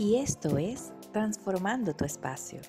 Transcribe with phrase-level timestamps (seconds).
[0.00, 2.60] y esto es Transformando tu espacio.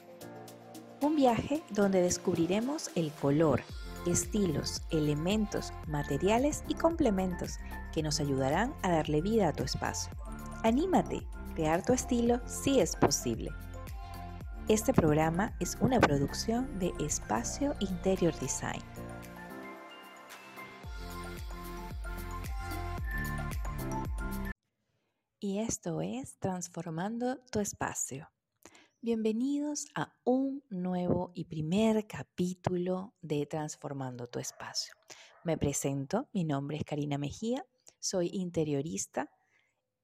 [1.01, 3.61] Un viaje donde descubriremos el color,
[4.05, 7.59] estilos, elementos, materiales y complementos
[7.93, 10.11] que nos ayudarán a darle vida a tu espacio.
[10.63, 11.21] Anímate,
[11.55, 13.51] crear tu estilo si es posible.
[14.67, 18.81] Este programa es una producción de Espacio Interior Design.
[25.71, 28.29] Esto es Transformando tu espacio.
[28.99, 34.93] Bienvenidos a un nuevo y primer capítulo de Transformando tu espacio.
[35.45, 37.65] Me presento, mi nombre es Karina Mejía,
[37.99, 39.31] soy interiorista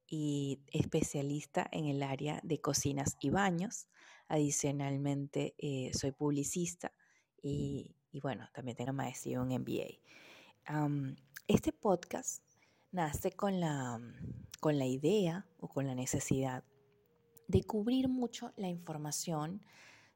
[0.07, 3.89] y especialista en el área de cocinas y baños.
[4.29, 6.93] Adicionalmente, eh, soy publicista
[7.43, 9.99] y, bueno, también tengo maestría en MBA.
[11.45, 12.46] este podcast
[12.97, 14.01] nace con la,
[14.59, 16.63] con la idea o con la necesidad
[17.47, 19.61] de cubrir mucho la información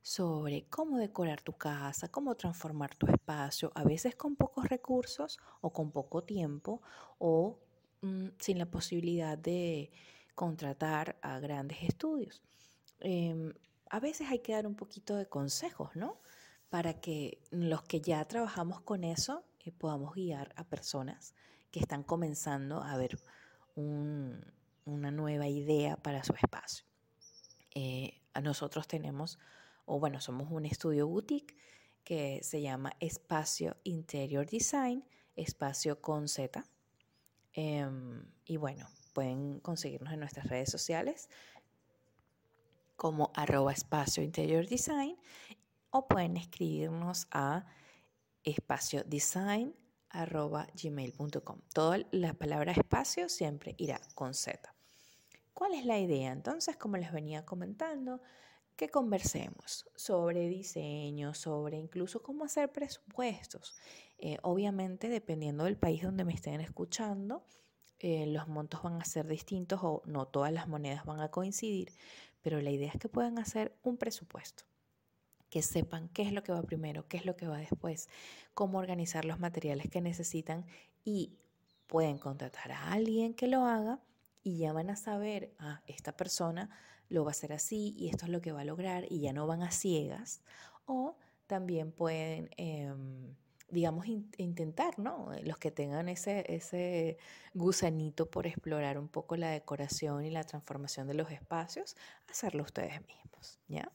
[0.02, 5.72] sobre cómo decorar tu casa, cómo transformar tu espacio, a veces con pocos recursos o
[5.72, 6.82] con poco tiempo
[7.20, 7.60] o
[8.02, 9.92] mm, sin la posibilidad de
[10.34, 12.42] contratar a grandes estudios.
[13.00, 13.54] Em,
[13.92, 16.20] a veces hay que dar un poquito de consejos, ¿no?
[16.70, 21.36] Para que los que ya trabajamos con eso eh, podamos guiar a personas
[21.72, 23.18] que están comenzando a ver
[23.76, 26.86] una nueva idea para su espacio.
[27.74, 29.40] Eh, nosotros tenemos,
[29.86, 31.56] o bueno, somos un estudio boutique
[32.04, 35.04] que se llama Espacio Interior Design,
[35.36, 36.66] espacio con Z.
[37.54, 41.30] Em, y bueno, pueden conseguirnos en nuestras redes sociales
[42.96, 45.18] como arroba espacio interior design
[45.90, 47.66] o pueden escribirnos a
[48.44, 49.76] espacio design
[50.12, 51.60] arroba gmail.com.
[51.74, 54.74] Toda la palabra espacio siempre irá con Z.
[55.54, 56.32] ¿Cuál es la idea?
[56.32, 58.22] Entonces, como les venía comentando,
[58.76, 63.76] que conversemos sobre diseño, sobre incluso cómo hacer presupuestos.
[64.18, 67.46] Eh, obviamente, dependiendo del país donde me estén escuchando,
[68.00, 71.94] eh, los montos van a ser distintos o no todas las monedas van a coincidir,
[72.42, 74.64] pero la idea es que puedan hacer un presupuesto
[75.52, 78.10] que sepan qué es lo que va primero, qué es lo que va después,
[78.56, 80.66] cómo organizar los materiales que necesitan
[81.04, 81.38] y
[81.88, 84.00] pueden contratar a alguien que lo haga
[84.44, 86.70] y ya van a saber, ah, esta persona
[87.10, 89.34] lo va a hacer así y esto es lo que va a lograr y ya
[89.34, 90.42] no van a ciegas.
[90.86, 91.18] O
[91.48, 93.36] también pueden, em,
[93.70, 95.32] digamos, intentar, ¿no?
[95.44, 97.18] Los que tengan ese, ese
[97.54, 101.98] gusanito por explorar un poco la decoración y la transformación de los espacios,
[102.30, 103.92] hacerlo ustedes mismos, ¿ya?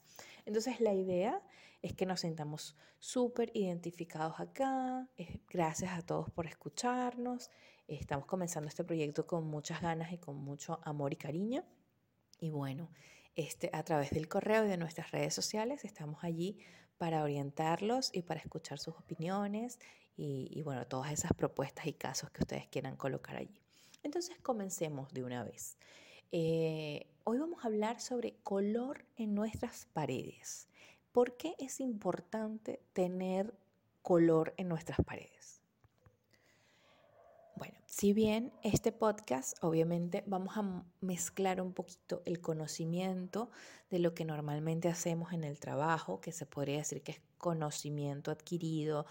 [0.47, 1.41] Entonces la idea
[1.81, 5.05] es que nos sintamos súper identificados acá.
[5.49, 7.51] Gracias a todos por escucharnos.
[7.89, 11.65] Estamos comenzando este proyecto con muchas ganas y con mucho amor y cariño.
[12.39, 12.89] Y bueno,
[13.35, 16.57] este, a través del correo y de nuestras redes sociales estamos allí
[16.97, 19.79] para orientarlos y para escuchar sus opiniones
[20.15, 23.61] y, bueno, todas esas propuestas y casos que ustedes quieran colocar allí.
[24.01, 25.77] Entonces comencemos de una vez.
[26.33, 30.67] Eh, hoy vamos a hablar sobre color en nuestras paredes.
[31.13, 33.53] ¿Por qué es importante tener
[34.01, 35.61] color en nuestras paredes?
[37.55, 43.49] Bueno, si bien este podcast obviamente vamos a mezclar un poquito el conocimiento
[43.89, 48.31] de lo que normalmente hacemos en el trabajo, que se podría decir que es conocimiento
[48.31, 49.05] adquirido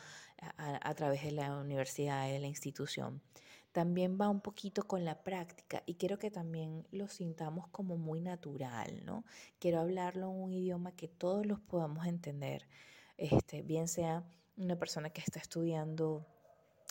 [0.58, 3.22] a, a través de la universidad y de la institución,
[3.76, 8.22] también va un poquito con la práctica y quiero que también lo sintamos como muy
[8.22, 9.26] natural, ¿no?
[9.58, 12.66] Quiero hablarlo en un idioma que todos los podamos entender,
[13.18, 14.24] este, bien sea
[14.56, 16.24] una persona que está estudiando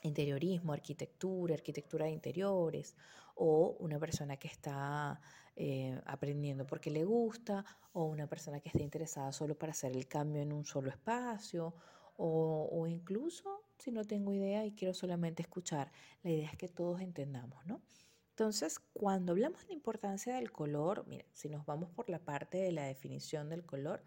[0.03, 2.95] interiorismo, arquitectura, arquitectura de interiores,
[3.33, 5.19] o una persona que está
[5.55, 10.07] eh, aprendiendo porque le gusta, o una persona que está interesada solo para hacer el
[10.07, 11.73] cambio en un solo espacio,
[12.17, 15.91] o, incluso si no tengo idea y quiero solamente escuchar.
[16.23, 17.81] La idea es que todos entendamos, ¿no?
[18.29, 22.57] Entonces, cuando hablamos de la importancia del color, mira, si nos vamos por la parte
[22.57, 24.03] de la definición del color,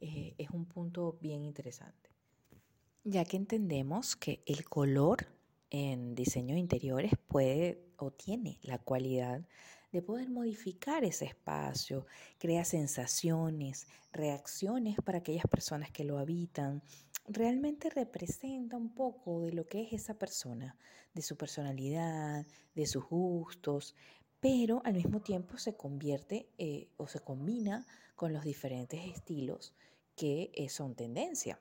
[0.00, 2.10] eh, es un punto bien interesante.
[3.04, 5.26] Ya que entendemos que el color
[5.70, 9.46] en diseño de interiores puede o tiene la cualidad
[9.92, 12.06] de poder modificar ese espacio,
[12.38, 16.82] crea sensaciones, reacciones para aquellas personas que lo habitan,
[17.28, 20.76] realmente representa un poco de lo que es esa persona,
[21.14, 23.94] de su personalidad, de sus gustos,
[24.40, 27.86] pero al mismo tiempo se convierte eh, o se combina
[28.16, 29.74] con los diferentes estilos
[30.16, 31.60] que eh, son tendencia.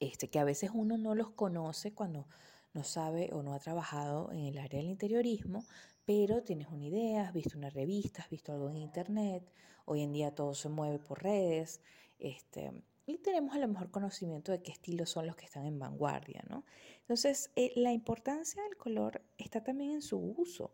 [0.00, 2.28] Este, que a veces uno no los conoce cuando
[2.72, 5.64] no sabe o no ha trabajado en el área del interiorismo,
[6.08, 9.46] pero tienes una idea, has visto una revista, has visto algo en internet,
[9.84, 11.82] hoy en día todo se mueve por redes,
[12.18, 12.72] este,
[13.04, 16.42] y tenemos a lo mejor conocimiento de qué estilos son los que están en vanguardia,
[16.48, 16.64] ¿no?
[17.00, 20.72] Entonces, eh, la importancia del color está también en su uso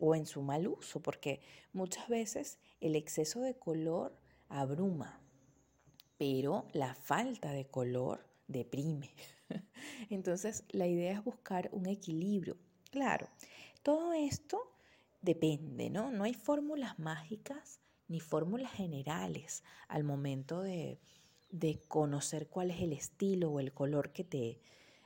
[0.00, 1.40] o en su mal uso, porque
[1.72, 4.18] muchas veces el exceso de color
[4.48, 5.20] abruma,
[6.18, 9.14] pero la falta de color deprime.
[10.10, 12.56] Entonces, la idea es buscar un equilibrio.
[12.90, 13.28] Claro,
[13.82, 14.72] todo esto
[15.20, 16.10] depende, ¿no?
[16.10, 20.98] No hay fórmulas mágicas ni fórmulas generales al momento de,
[21.88, 24.60] conocer cuál es el estilo o el color que te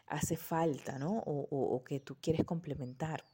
[0.06, 1.22] hace falta, ¿no?
[1.26, 3.24] O, que tú quieres complementar.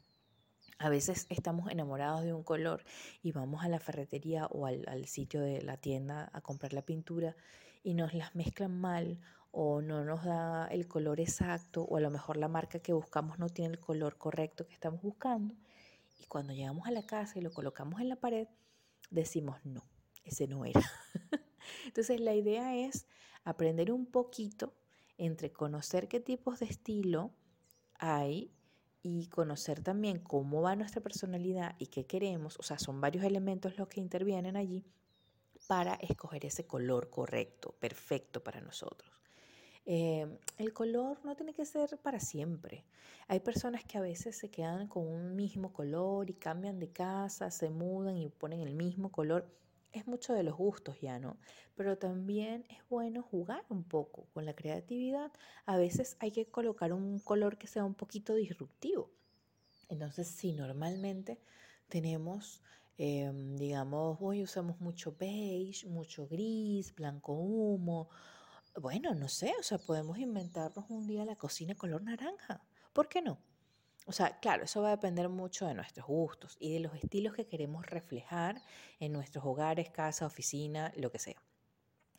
[0.78, 2.84] A veces estamos enamorados de un color
[3.22, 6.82] y vamos a la ferretería o al, al, sitio de la tienda a comprar la
[6.82, 7.36] pintura
[7.84, 9.20] y nos las mezclan mal
[9.52, 13.38] o no nos da el color exacto o a lo mejor la marca que buscamos
[13.38, 15.54] no tiene el color correcto que estamos buscando
[16.18, 18.48] y cuando llegamos a la casa y lo colocamos en la pared,
[19.10, 19.84] decimos, no,
[20.24, 20.80] ese no era.
[21.86, 23.06] Entonces la idea es
[23.44, 24.74] aprender un poquito
[25.18, 27.32] entre conocer qué tipos de estilo
[27.98, 28.50] hay
[29.02, 32.58] y conocer también cómo va nuestra personalidad y qué queremos.
[32.58, 34.84] O sea, son varios elementos los que intervienen allí
[35.66, 39.21] para escoger ese color correcto, perfecto para nosotros.
[39.84, 42.84] Em, el color no tiene que ser para siempre.
[43.26, 47.50] Hay personas que a veces se quedan con un mismo color y cambian de casa,
[47.50, 49.48] se mudan y ponen el mismo color.
[49.92, 51.36] Es mucho de los gustos ya, ¿no?
[51.74, 55.32] Pero también es bueno jugar un poco con la creatividad.
[55.66, 59.10] A veces hay que colocar un color que sea un poquito disruptivo.
[59.88, 61.40] Entonces, si normalmente
[61.88, 62.62] tenemos
[62.98, 68.08] em, digamos, hoy usamos mucho beige, mucho gris, blanco humo
[68.80, 72.62] bueno, no sé, o sea, podemos inventarnos un día la cocina color naranja.
[72.92, 73.38] ¿Por qué no?
[74.06, 77.34] O sea, claro, eso va a depender mucho de nuestros gustos y de los estilos
[77.34, 78.62] que queremos reflejar
[78.98, 81.40] en nuestros hogares, casa, oficina, lo que sea.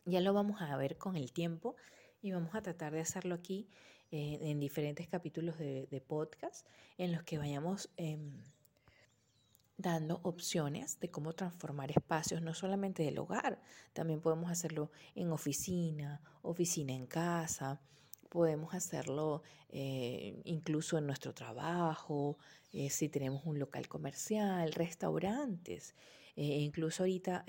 [0.05, 1.75] Ya lo vamos a ver con el tiempo
[2.21, 3.67] y vamos a tratar de hacerlo aquí
[4.11, 6.65] eh, en diferentes capítulos de, podcast
[6.97, 8.43] en los que vayamos em,
[9.83, 16.21] dando opciones de cómo transformar espacios, no solamente del hogar, también podemos hacerlo en oficina,
[16.41, 17.81] oficina en casa,
[18.29, 22.37] podemos hacerlo eh, incluso en nuestro trabajo,
[22.71, 25.93] eh, si tenemos un local comercial, restaurantes,
[26.35, 27.45] eh, incluso ahorita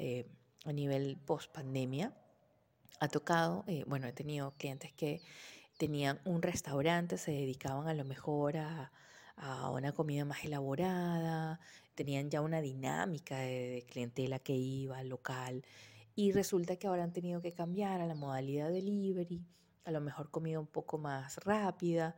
[0.67, 2.13] a nivel post pandemia
[3.01, 5.23] ha tocado, bueno, he tenido clientes que
[5.79, 8.93] tenían un restaurante, se dedicaban a lo mejor a,
[9.37, 11.61] a una comida más elaborada,
[11.95, 15.65] tenían ya una dinámica de, clientela que iba local
[16.15, 19.45] y resulta que ahora han tenido que cambiar a la modalidad delivery,
[19.85, 22.17] a lo mejor comida un poco más rápida,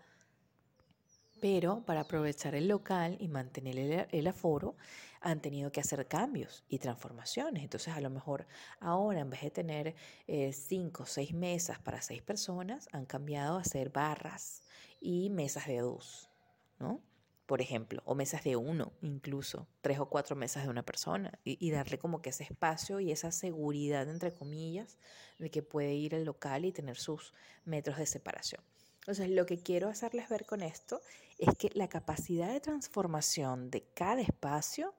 [1.40, 4.76] pero para aprovechar el local y mantener el, aforo
[5.20, 7.62] han tenido que hacer cambios y transformaciones.
[7.62, 8.46] Entonces a lo mejor
[8.81, 9.94] ahora en vez de tener
[10.26, 14.62] eh, cinco o seis mesas para seis personas, han cambiado a hacer barras
[15.00, 16.31] y mesas de dos,
[16.78, 17.00] ¿no?
[17.47, 21.71] Por ejemplo, o mesas de uno, incluso tres o cuatro mesas de una persona, y,
[21.71, 24.99] darle como que ese espacio y esa seguridad, entre comillas,
[25.39, 27.33] de que puede ir al local y tener sus
[27.65, 28.63] metros de separación.
[29.01, 31.01] Entonces, lo que quiero hacerles ver con esto
[31.39, 34.95] es que la capacidad de transformación de cada espacio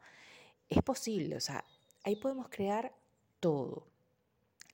[0.70, 1.66] es posible, o sea,
[2.04, 2.94] ahí podemos crear
[3.42, 3.88] todo.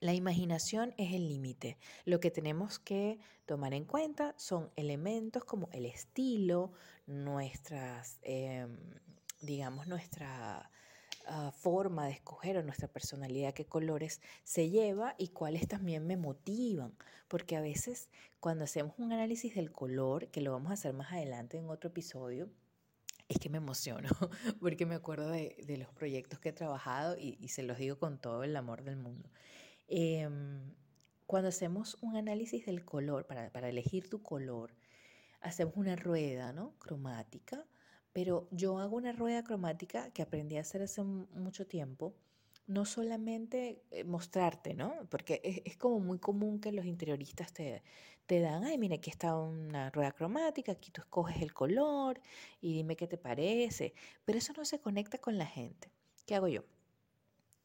[0.03, 1.77] La imaginación es el límite.
[2.03, 6.73] Lo que tenemos que tomar en cuenta son elementos como el estilo,
[7.07, 8.77] nuestras, em,
[9.39, 10.69] digamos, nuestra
[11.25, 16.17] ah, forma de escoger o nuestra personalidad, qué colores se lleva y cuáles también me
[16.17, 16.93] motivan.
[17.29, 18.09] Porque a veces
[18.41, 21.91] cuando hacemos un análisis del color, que lo vamos a hacer más adelante en otro
[21.91, 22.49] episodio,
[23.29, 24.09] es que me emociono
[24.59, 28.43] porque me acuerdo de, los proyectos que he trabajado y se los digo con todo
[28.43, 29.29] el amor del mundo.
[29.87, 30.73] Em,
[31.25, 34.75] cuando hacemos un análisis del color, para, para, elegir tu color,
[35.41, 36.73] hacemos una rueda ¿no?
[36.79, 37.65] cromática,
[38.13, 42.15] pero yo hago una rueda cromática que aprendí a hacer hace mucho tiempo,
[42.67, 44.93] no solamente eh, mostrarte, ¿no?
[45.09, 47.83] Porque es, es, como muy común que los interioristas te,
[48.25, 52.21] te dan, ay, mira, aquí está una rueda cromática, aquí tú escoges el color
[52.61, 55.91] y dime qué te parece, pero eso no se conecta con la gente.
[56.25, 56.63] ¿Qué hago yo?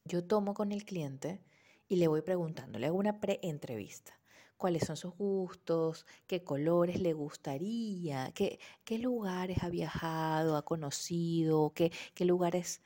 [0.05, 1.39] Yo tomo con el cliente
[1.89, 4.13] y le voy preguntando, le hago una pre-entrevista.
[4.57, 6.05] ¿Cuáles son sus gustos?
[6.27, 8.31] ¿Qué colores le gustaría?
[8.33, 11.73] ¿Qué, qué lugares ha viajado, ha conocido?
[11.73, 12.81] ¿Qué, qué lugares,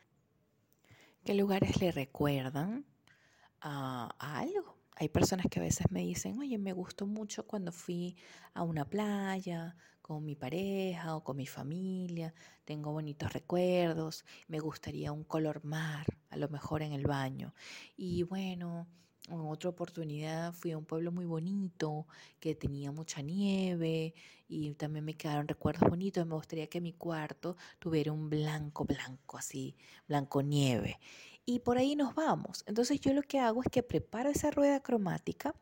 [1.26, 2.86] qué lugares le recuerdan
[3.62, 4.73] a, algo?
[4.96, 8.16] Hay personas que a veces me dicen, oye, me gustó mucho cuando fui
[8.54, 12.34] a una playa con mi pareja o con mi familia,
[12.66, 17.54] tengo bonitos recuerdos, me gustaría un color mar, a lo mejor en el baño.
[17.96, 18.88] Y bueno,
[19.30, 22.08] en otra oportunidad fui a un pueblo muy bonito
[22.42, 24.14] que tenía mucha nieve
[24.50, 26.26] y también me quedaron recuerdos bonitos.
[26.28, 31.00] Me gustaría que mi cuarto tuviera un blanco, blanco, así, blanco nieve.
[31.46, 32.64] Y por ahí nos vamos.
[32.68, 35.54] Entonces yo lo que hago es que preparo esa rueda cromática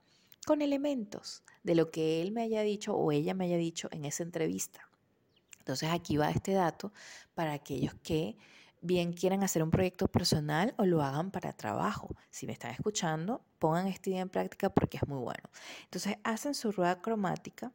[0.45, 4.05] con elementos de lo que él me haya dicho o ella me haya dicho en
[4.05, 4.88] esa entrevista.
[5.59, 6.91] Entonces aquí va este dato
[7.33, 8.38] para aquellos que
[8.81, 12.15] bien quieran hacer un proyecto personal o lo hagan para trabajo.
[12.31, 15.50] Si me están escuchando, pongan esta idea en práctica porque es muy bueno.
[15.83, 17.71] Entonces hacen su rueda cromática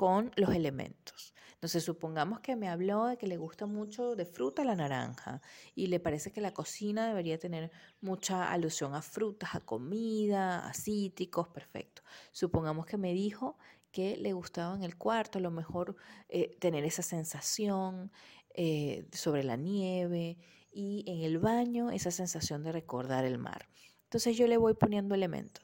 [0.00, 1.34] con los elementos.
[1.52, 5.42] Entonces, supongamos que me habló de que le gusta mucho de fruta la naranja
[5.74, 10.72] y le parece que la cocina debería tener mucha alusión a frutas, a comida, a
[10.72, 12.00] cítricos, perfecto.
[12.32, 13.58] Supongamos que me dijo
[13.92, 15.96] que le gustaba en el cuarto, a lo mejor
[16.30, 18.10] eh, tener esa sensación
[18.54, 20.38] eh, sobre la nieve
[20.72, 23.68] y en el baño esa sensación de recordar el mar.
[24.04, 25.62] Entonces yo le voy poniendo elementos.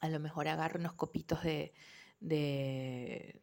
[0.00, 1.72] A lo mejor agarro unos copitos de,
[2.24, 3.40] de,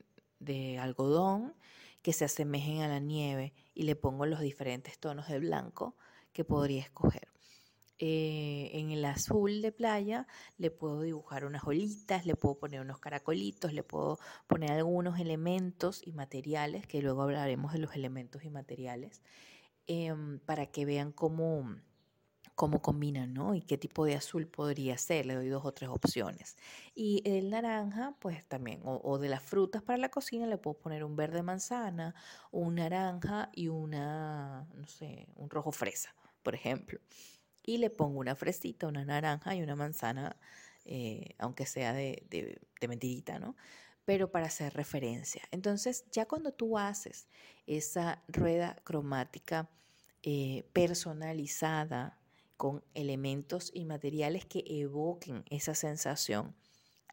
[0.79, 1.53] algodón
[2.01, 5.95] que se asemejen a la nieve y le pongo los diferentes tonos de blanco
[6.33, 7.27] que podría escoger.
[8.03, 10.25] Eh, en el azul de playa
[10.57, 16.01] le puedo dibujar unas olitas, le puedo poner unos caracolitos, le puedo poner algunos elementos
[16.03, 19.21] y materiales, que luego hablaremos de los elementos y materiales,
[19.85, 21.75] em, para que vean cómo,
[22.55, 23.55] cómo combinan, ¿no?
[23.55, 25.25] Y qué tipo de azul podría ser.
[25.25, 26.57] Le doy dos o tres opciones.
[26.95, 31.03] Y el naranja, pues también, o, de las frutas para la cocina, le puedo poner
[31.03, 32.15] un verde manzana,
[32.51, 36.99] un naranja y una, no sé, un rojo fresa, por ejemplo.
[37.63, 40.35] Y le pongo una fresita, una naranja y una manzana,
[40.85, 43.55] eh, aunque sea de, de, mentirita, ¿no?
[44.03, 45.43] pero para hacer referencia.
[45.51, 47.27] Entonces, ya cuando tú haces
[47.67, 49.69] esa rueda cromática
[50.23, 52.20] eh, personalizada,
[52.61, 56.53] con elementos y materiales que evoquen esa sensación,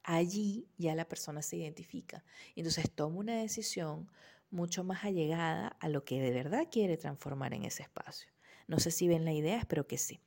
[0.05, 2.23] allí ya la persona se identifica.
[2.55, 4.11] Entonces toma una decisión
[4.51, 8.31] mucho más allegada a lo que de verdad quiere transformar en ese espacio.
[8.67, 10.21] No sé si ven la idea, espero que sí.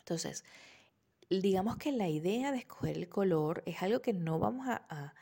[0.00, 0.44] Entonces,
[1.30, 5.14] digamos que la idea de escoger el color es algo que no vamos a,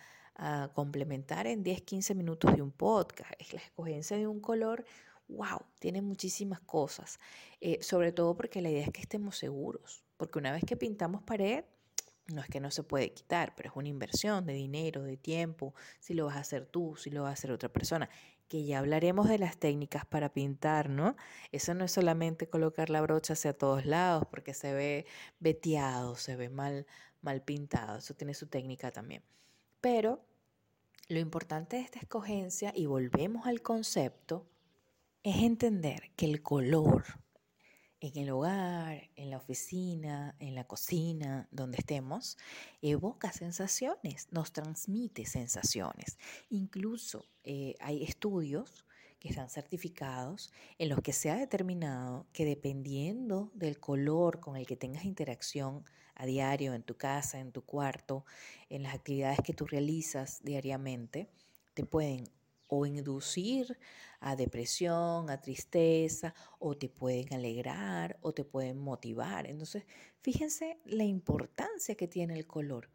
[0.75, 3.31] complementar en 10, 15 minutos de un podcast.
[3.39, 4.87] Es la escogencia de un color
[5.31, 7.19] wow, tiene muchísimas cosas,
[7.61, 11.23] eh, sobre todo porque la idea es que estemos seguros, porque una vez que pintamos
[11.23, 11.65] pared,
[12.27, 15.75] no es que no se puede quitar, pero es una inversión de dinero, de tiempo,
[15.99, 18.09] si lo vas a hacer tú, si lo va a hacer otra persona,
[18.49, 21.17] que ya hablaremos de las técnicas para pintar, ¿no?
[21.53, 25.07] Eso no es solamente colocar la brocha hacia todos lados porque se ve
[25.39, 26.87] veteado, se ve mal,
[27.23, 29.23] mal pintado, eso tiene su técnica también.
[29.81, 30.25] Pero
[31.09, 34.47] lo importante de esta escogencia, y volvemos al concepto,
[35.23, 37.05] es entender que el color
[38.01, 42.39] en el hogar, en la oficina, en la cocina, donde estemos,
[42.81, 46.19] evoca sensaciones, nos transmite sensaciones.
[46.49, 48.87] Incluso eh, hay estudios
[49.19, 54.67] que están certificados en los que se ha determinado que dependiendo del color con el
[54.67, 55.85] que tengas interacción
[56.15, 58.25] a diario en tu casa, en tu cuarto,
[58.71, 61.29] en las actividades que tú realizas diariamente,
[61.75, 62.25] te pueden
[62.67, 63.79] o inducir
[64.21, 69.47] a depresión, a tristeza, o te pueden alegrar, o te pueden motivar.
[69.47, 69.85] Entonces,
[70.21, 72.91] fíjense la importancia que tiene el color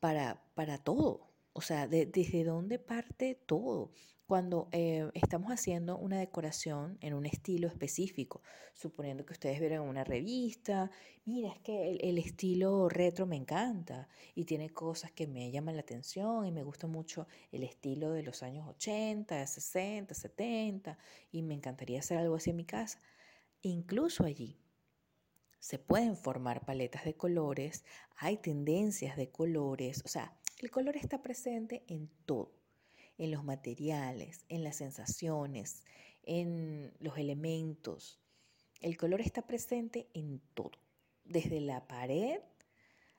[0.00, 1.28] para, para todo.
[1.52, 3.90] O sea, desde dónde parte todo
[4.28, 8.42] cuando eh, estamos haciendo una decoración en un estilo específico,
[8.74, 10.90] suponiendo que ustedes vieron una revista,
[11.24, 15.80] mira, es que el, estilo retro me encanta y tiene cosas que me llaman la
[15.80, 20.98] atención y me gusta mucho el estilo de los años 80, 60, 70
[21.32, 23.00] y me encantaría hacer algo así en mi casa.
[23.62, 24.60] Incluso allí
[25.58, 27.82] se pueden formar paletas de colores,
[28.14, 32.57] hay tendencias de colores, o sea, el color está presente en todo
[33.18, 35.82] en los materiales, en las sensaciones,
[36.22, 38.20] en los elementos.
[38.80, 40.72] El color está presente en todo,
[41.24, 42.40] desde la pared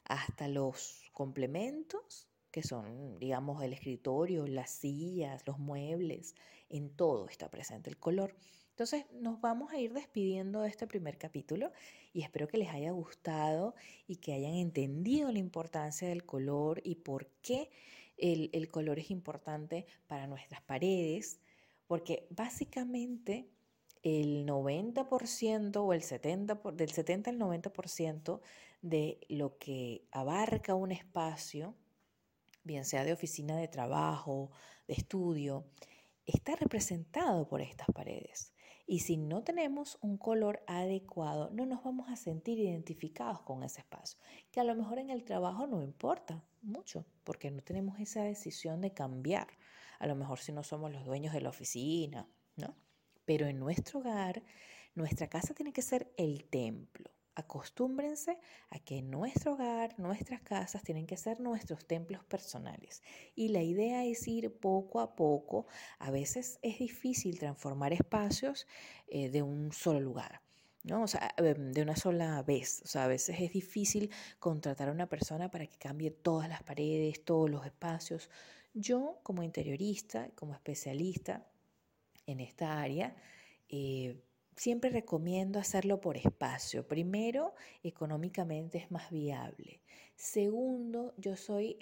[0.06, 6.34] hasta los complementos, que son, digamos, el escritorio, las sillas, los muebles,
[6.70, 8.36] en todo está presente el color.
[8.72, 11.74] Entonces nos vamos a ir despidiendo de este primer capítulo
[12.14, 13.76] y espero que les haya gustado
[14.08, 17.70] y que hayan entendido la importancia del color y por qué
[18.20, 21.40] el, color es importante para nuestras paredes,
[21.88, 23.50] porque básicamente
[24.04, 28.42] el 90% o el 70%, del 70 al 90%
[28.82, 31.76] de lo que abarca un espacio,
[32.64, 34.52] bien sea de oficina de trabajo,
[34.88, 35.66] de estudio,
[36.26, 38.54] está representado por estas paredes.
[38.92, 43.82] Y si no tenemos un color adecuado, no nos vamos a sentir identificados con ese
[43.82, 44.20] espacio,
[44.50, 48.82] que a lo mejor en el trabajo no importa mucho, porque no tenemos esa decisión
[48.82, 49.48] de cambiar.
[50.00, 52.76] A lo mejor si no somos los dueños de la oficina, ¿no?
[53.26, 54.42] Pero en nuestro hogar,
[54.96, 57.12] nuestra casa tiene que ser el templo.
[57.40, 58.38] Acostúmbrense
[58.70, 63.02] a que nuestro hogar, nuestras casas tienen que ser nuestros templos personales.
[63.36, 65.68] Y la idea es ir poco a poco.
[66.00, 68.68] A veces es difícil transformar espacios
[69.08, 70.42] eh, de un solo lugar.
[70.84, 71.04] ¿no?
[71.04, 72.82] O sea, em, de una sola vez.
[72.84, 76.64] O sea, a veces es difícil contratar a una persona para que cambie todas las
[76.64, 78.30] paredes, todos los espacios.
[78.74, 81.46] Yo, como interiorista, como especialista
[82.26, 83.16] en esta área,
[83.70, 84.22] eh,
[84.60, 86.86] siempre recomiendo hacerlo por espacio.
[86.86, 89.80] Primero, económicamente es más viable.
[90.16, 91.78] Segundo, yo soy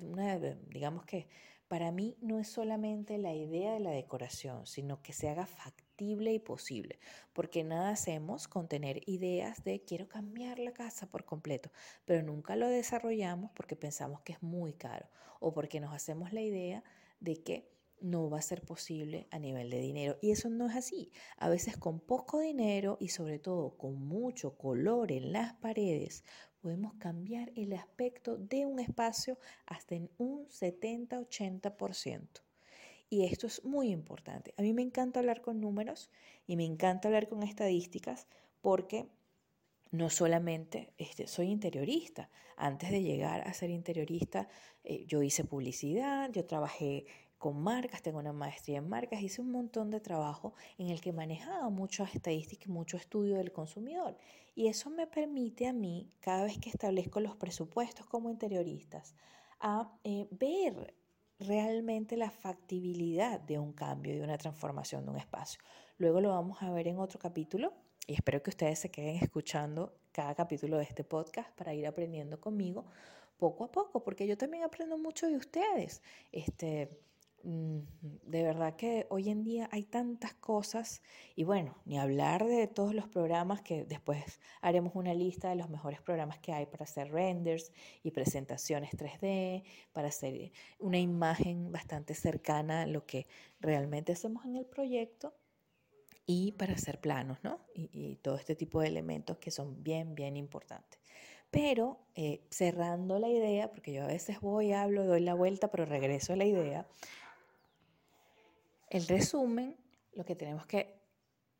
[0.00, 0.36] una,
[0.68, 1.28] digamos que
[1.68, 6.32] para mí no es solamente la idea de la decoración, sino que se haga factible
[6.32, 6.98] y posible,
[7.32, 11.70] porque nada hacemos con tener ideas de quiero cambiar la casa por completo,
[12.04, 16.40] pero nunca lo desarrollamos porque pensamos que es muy caro o porque nos hacemos la
[16.40, 16.82] idea
[17.20, 20.18] de que no va a ser posible a nivel de dinero.
[20.20, 21.10] Y eso no es así.
[21.36, 26.24] A veces con poco dinero y sobre todo con mucho color en las paredes,
[26.60, 32.42] podemos cambiar el aspecto de un espacio hasta en un 70-80%.
[33.08, 34.52] Y esto es muy importante.
[34.56, 36.10] A mí me encanta hablar con números
[36.46, 38.26] y me encanta hablar con estadísticas
[38.60, 39.08] porque
[39.92, 42.30] no solamente este, soy interiorista.
[42.56, 44.48] Antes de llegar a ser interiorista,
[44.82, 47.06] eh, yo hice publicidad, yo trabajé
[47.38, 51.12] con marcas, tengo una maestría en marcas, hice un montón de trabajo en el que
[51.12, 54.16] manejaba muchas estadísticas mucho estudio del consumidor.
[54.54, 59.14] Y eso me permite a mí, cada vez que establezco los presupuestos como interioristas,
[59.60, 60.94] a eh, ver
[61.38, 65.60] realmente la factibilidad de un cambio, de una transformación de un espacio.
[65.98, 67.74] Luego lo vamos a ver en otro capítulo
[68.06, 72.40] y espero que ustedes se queden escuchando cada capítulo de este podcast para ir aprendiendo
[72.40, 72.86] conmigo
[73.36, 76.02] poco a poco, porque yo también aprendo mucho de ustedes.
[76.32, 76.88] Este,
[77.46, 81.00] de verdad que hoy en día hay tantas cosas
[81.36, 85.70] y bueno, ni hablar de todos los programas que después haremos una lista de los
[85.70, 92.14] mejores programas que hay para hacer renders y presentaciones 3D, para hacer una imagen bastante
[92.14, 93.28] cercana a lo que
[93.60, 95.32] realmente hacemos en el proyecto
[96.26, 97.60] y para hacer planos, ¿no?
[97.74, 100.98] Y, todo este tipo de elementos que son bien, bien importantes.
[101.52, 105.84] Pero eh, cerrando la idea, porque yo a veces voy, hablo, doy la vuelta, pero
[105.84, 106.88] regreso a la idea,
[108.88, 109.76] el resumen,
[110.12, 110.94] lo que tenemos que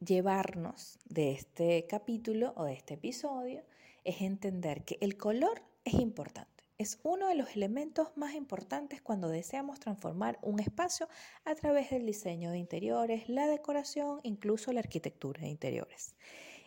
[0.00, 3.64] llevarnos de este capítulo o de este episodio
[4.04, 6.64] es entender que el color es importante.
[6.78, 11.08] Es uno de los elementos más importantes cuando deseamos transformar un espacio
[11.44, 16.14] a través del diseño de interiores, la decoración, incluso la arquitectura de interiores.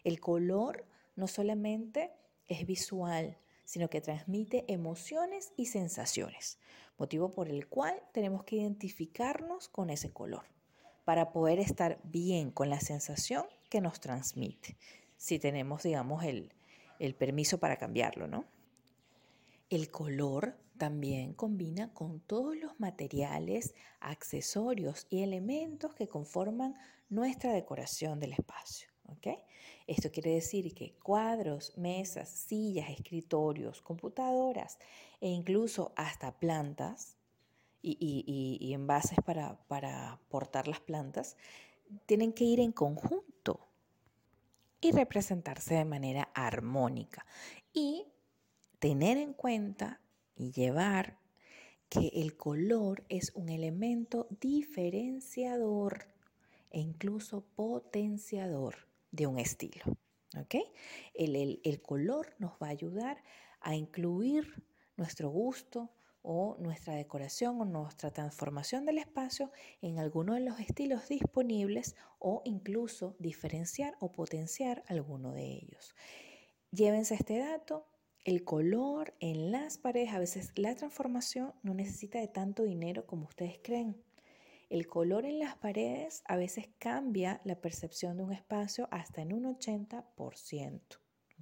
[0.04, 2.12] El color no solamente
[2.48, 6.58] es visual, sino que transmite emociones y sensaciones
[7.00, 10.44] motivo por el cual tenemos que identificarnos con ese color
[11.06, 14.78] para poder estar bien con la sensación que nos transmite,
[15.18, 16.54] si tenemos, digamos, el,
[17.00, 18.46] el permiso para cambiarlo, ¿no?
[19.70, 26.76] El color también combina con todos los materiales, accesorios y elementos que conforman
[27.10, 28.89] nuestra decoración del espacio.
[29.88, 34.78] Esto quiere decir que cuadros, mesas, sillas, escritorios, computadoras
[35.20, 37.18] e incluso hasta plantas
[37.82, 41.38] y, envases para portar las plantas
[42.06, 43.68] tienen que ir en conjunto
[44.82, 47.26] y representarse de manera armónica.
[47.74, 48.06] Y
[48.80, 50.02] tener en cuenta
[50.36, 51.18] y llevar
[51.90, 56.06] que el color es un elemento diferenciador
[56.70, 59.84] e incluso potenciador de un estilo.
[61.14, 63.24] El, el, color nos va a ayudar
[63.62, 64.64] a incluir
[64.96, 65.92] nuestro gusto
[66.22, 72.42] o nuestra decoración o nuestra transformación del espacio en alguno de los estilos disponibles o
[72.46, 75.96] incluso diferenciar o potenciar alguno de ellos.
[76.72, 77.88] Llévense este dato,
[78.26, 83.26] el color en las paredes, a veces la transformación no necesita de tanto dinero como
[83.26, 84.04] ustedes creen.
[84.70, 89.34] El color en las paredes a veces cambia la percepción de un espacio hasta en
[89.34, 90.82] un 80%.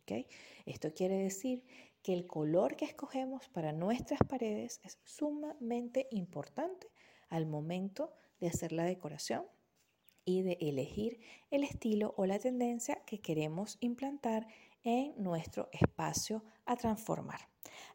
[0.02, 0.28] ¿okay?
[0.66, 1.66] Esto quiere decir
[2.02, 6.88] que el color que escogemos para nuestras paredes es sumamente importante
[7.28, 9.46] al momento de hacer la decoración
[10.24, 11.20] y de elegir
[11.52, 14.48] el estilo o la tendencia que queremos implantar
[14.84, 17.40] en nuestro espacio a transformar.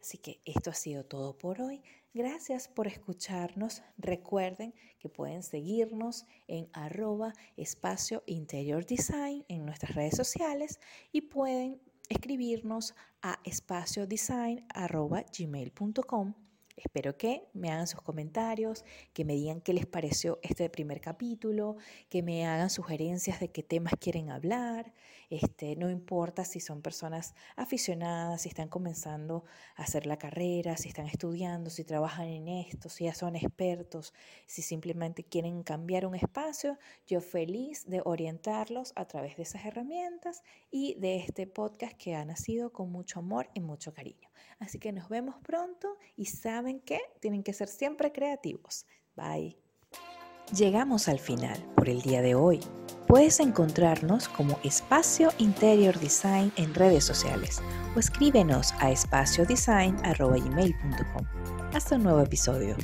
[0.01, 1.83] Así que esto ha sido todo por hoy.
[2.15, 3.83] Gracias por escucharnos.
[3.97, 10.79] Recuerden que pueden seguirnos en arroba espacio interior design en nuestras redes sociales
[11.11, 16.35] y pueden escribirnos a espaciodesign.gmail.com
[16.77, 21.77] Espero que me hagan sus comentarios, que me digan qué les pareció este primer capítulo,
[22.09, 24.93] que me hagan sugerencias de qué temas quieren hablar.
[25.31, 29.45] Este, no importa si son personas aficionadas, si están comenzando
[29.77, 34.13] a hacer la carrera, si están estudiando, si trabajan en esto, si ya son expertos,
[34.47, 40.43] si simplemente quieren cambiar un espacio, yo feliz de orientarlos a través de esas herramientas
[40.71, 44.32] y de este podcast que ha nacido con mucho amor y mucho cariño.
[44.59, 48.87] Así que nos vemos pronto y saben que tienen que ser siempre creativos.
[49.17, 49.59] Bye.
[50.57, 52.61] Llegamos al final por el día de hoy.
[53.07, 57.63] Puedes encontrarnos como Espacio Interior Design en redes sociales
[57.97, 61.27] o escríbenos a espaciodesign.com.
[61.73, 62.77] Hasta un nuevo episodio.